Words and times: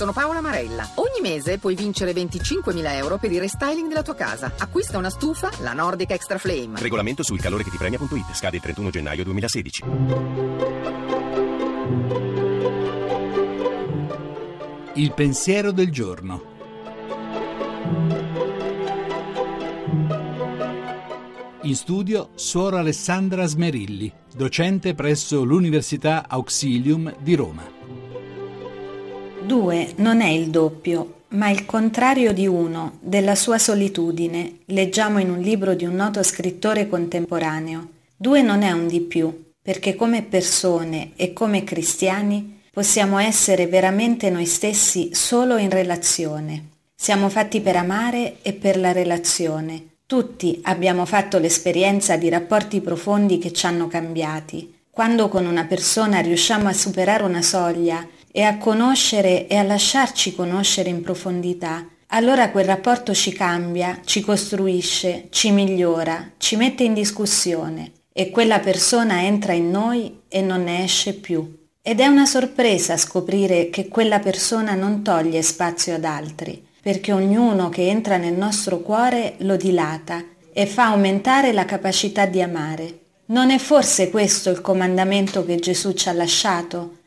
sono 0.00 0.12
Paola 0.14 0.40
Marella. 0.40 0.88
Ogni 0.94 1.20
mese 1.20 1.58
puoi 1.58 1.74
vincere 1.74 2.12
25.000 2.12 2.94
euro 2.94 3.18
per 3.18 3.30
il 3.32 3.38
restyling 3.38 3.86
della 3.86 4.00
tua 4.00 4.14
casa. 4.14 4.50
Acquista 4.56 4.96
una 4.96 5.10
stufa, 5.10 5.50
la 5.60 5.74
Nordic 5.74 6.12
Extra 6.12 6.38
Flame. 6.38 6.80
Regolamento 6.80 7.22
sul 7.22 7.38
calore 7.38 7.64
che 7.64 7.70
ti 7.70 7.76
premia.it. 7.76 8.32
Scade 8.32 8.56
il 8.56 8.62
31 8.62 8.88
gennaio 8.88 9.24
2016. 9.24 9.84
Il 14.94 15.12
pensiero 15.12 15.70
del 15.70 15.90
giorno. 15.90 16.44
In 21.60 21.76
studio 21.76 22.30
Suora 22.36 22.78
Alessandra 22.78 23.44
Smerilli, 23.44 24.10
docente 24.34 24.94
presso 24.94 25.44
l'Università 25.44 26.24
Auxilium 26.26 27.14
di 27.20 27.34
Roma. 27.34 27.79
Due 29.50 29.94
non 29.96 30.20
è 30.20 30.28
il 30.28 30.46
doppio, 30.46 31.22
ma 31.30 31.50
il 31.50 31.66
contrario 31.66 32.32
di 32.32 32.46
uno, 32.46 32.98
della 33.00 33.34
sua 33.34 33.58
solitudine, 33.58 34.58
leggiamo 34.66 35.18
in 35.18 35.28
un 35.28 35.40
libro 35.40 35.74
di 35.74 35.84
un 35.84 35.96
noto 35.96 36.22
scrittore 36.22 36.88
contemporaneo. 36.88 37.88
Due 38.16 38.42
non 38.42 38.62
è 38.62 38.70
un 38.70 38.86
di 38.86 39.00
più, 39.00 39.50
perché 39.60 39.96
come 39.96 40.22
persone 40.22 41.14
e 41.16 41.32
come 41.32 41.64
cristiani 41.64 42.60
possiamo 42.70 43.18
essere 43.18 43.66
veramente 43.66 44.30
noi 44.30 44.46
stessi 44.46 45.10
solo 45.14 45.56
in 45.56 45.70
relazione. 45.70 46.68
Siamo 46.94 47.28
fatti 47.28 47.60
per 47.60 47.74
amare 47.74 48.36
e 48.42 48.52
per 48.52 48.78
la 48.78 48.92
relazione 48.92 49.86
tutti 50.06 50.60
abbiamo 50.62 51.04
fatto 51.06 51.38
l'esperienza 51.38 52.16
di 52.16 52.28
rapporti 52.28 52.80
profondi 52.80 53.38
che 53.38 53.52
ci 53.52 53.66
hanno 53.66 53.88
cambiati. 53.88 54.78
Quando 54.90 55.28
con 55.28 55.46
una 55.46 55.64
persona 55.64 56.20
riusciamo 56.20 56.68
a 56.68 56.72
superare 56.72 57.22
una 57.22 57.42
soglia 57.42 58.04
e 58.32 58.42
a 58.42 58.58
conoscere 58.58 59.46
e 59.46 59.56
a 59.56 59.62
lasciarci 59.62 60.34
conoscere 60.34 60.88
in 60.88 61.02
profondità, 61.02 61.86
allora 62.08 62.50
quel 62.50 62.64
rapporto 62.64 63.14
ci 63.14 63.32
cambia, 63.32 64.00
ci 64.04 64.20
costruisce, 64.20 65.26
ci 65.30 65.50
migliora, 65.52 66.32
ci 66.38 66.56
mette 66.56 66.82
in 66.82 66.94
discussione 66.94 67.92
e 68.12 68.30
quella 68.30 68.58
persona 68.58 69.22
entra 69.22 69.52
in 69.52 69.70
noi 69.70 70.22
e 70.28 70.42
non 70.42 70.64
ne 70.64 70.82
esce 70.82 71.14
più. 71.14 71.58
Ed 71.82 72.00
è 72.00 72.06
una 72.06 72.26
sorpresa 72.26 72.96
scoprire 72.96 73.70
che 73.70 73.88
quella 73.88 74.18
persona 74.18 74.74
non 74.74 75.02
toglie 75.02 75.40
spazio 75.42 75.94
ad 75.94 76.04
altri, 76.04 76.62
perché 76.82 77.12
ognuno 77.12 77.68
che 77.68 77.88
entra 77.88 78.16
nel 78.16 78.34
nostro 78.34 78.80
cuore 78.80 79.34
lo 79.38 79.56
dilata 79.56 80.22
e 80.52 80.66
fa 80.66 80.86
aumentare 80.86 81.52
la 81.52 81.64
capacità 81.64 82.26
di 82.26 82.42
amare. 82.42 82.98
Non 83.26 83.50
è 83.50 83.58
forse 83.58 84.10
questo 84.10 84.50
il 84.50 84.60
comandamento 84.60 85.44
che 85.44 85.56
Gesù 85.56 85.92
ci 85.92 86.08
ha 86.08 86.12
lasciato? 86.12 86.98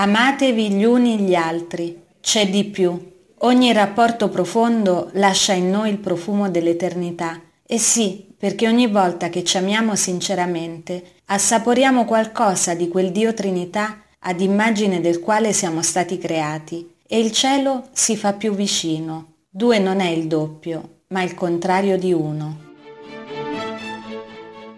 Amatevi 0.00 0.70
gli 0.70 0.84
uni 0.84 1.18
gli 1.18 1.34
altri. 1.34 2.00
C'è 2.20 2.48
di 2.48 2.62
più. 2.66 3.14
Ogni 3.38 3.72
rapporto 3.72 4.28
profondo 4.28 5.10
lascia 5.14 5.54
in 5.54 5.70
noi 5.70 5.90
il 5.90 5.98
profumo 5.98 6.48
dell'eternità. 6.48 7.40
E 7.66 7.78
sì, 7.78 8.24
perché 8.38 8.68
ogni 8.68 8.86
volta 8.86 9.28
che 9.28 9.42
ci 9.42 9.56
amiamo 9.56 9.96
sinceramente, 9.96 11.02
assaporiamo 11.24 12.04
qualcosa 12.04 12.74
di 12.74 12.86
quel 12.86 13.10
Dio 13.10 13.34
Trinità 13.34 14.04
ad 14.20 14.40
immagine 14.40 15.00
del 15.00 15.18
quale 15.18 15.52
siamo 15.52 15.82
stati 15.82 16.16
creati 16.16 16.94
e 17.04 17.18
il 17.18 17.32
cielo 17.32 17.88
si 17.90 18.16
fa 18.16 18.34
più 18.34 18.54
vicino. 18.54 19.32
Due 19.50 19.80
non 19.80 19.98
è 19.98 20.10
il 20.10 20.28
doppio, 20.28 21.00
ma 21.08 21.24
il 21.24 21.34
contrario 21.34 21.98
di 21.98 22.12
uno. 22.12 22.67